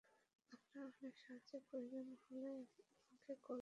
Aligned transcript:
আপনার 0.51 0.85
কোন 0.91 1.09
সাহায্যর 1.17 1.61
প্রয়োজন 1.67 2.05
হলে, 2.23 2.51
আমাকে 3.01 3.33
কল 3.37 3.39
করবেন। 3.39 3.59